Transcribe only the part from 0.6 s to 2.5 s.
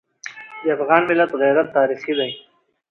د افغان ملت غیرت تاریخي دی.